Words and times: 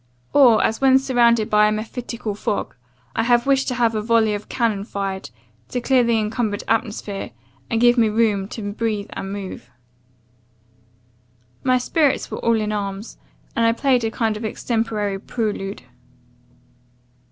Or, 0.33 0.63
as 0.63 0.81
when 0.81 0.97
surrounded 0.97 1.47
by 1.47 1.67
a 1.67 1.71
mephitical 1.71 2.33
fog, 2.33 2.73
I 3.15 3.21
have 3.21 3.45
wished 3.45 3.67
to 3.67 3.75
have 3.75 3.93
a 3.93 4.01
volley 4.01 4.33
of 4.33 4.49
cannon 4.49 4.83
fired, 4.83 5.29
to 5.69 5.79
clear 5.79 6.03
the 6.03 6.17
incumbered 6.17 6.63
atmosphere, 6.67 7.29
and 7.69 7.79
give 7.79 7.99
me 7.99 8.09
room 8.09 8.47
to 8.47 8.71
breathe 8.73 9.11
and 9.13 9.31
move. 9.31 9.69
"My 11.63 11.77
spirits 11.77 12.31
were 12.31 12.39
all 12.39 12.59
in 12.59 12.71
arms, 12.71 13.19
and 13.55 13.63
I 13.63 13.73
played 13.73 14.03
a 14.03 14.09
kind 14.09 14.35
of 14.35 14.43
extemporary 14.43 15.19
prelude. 15.19 15.83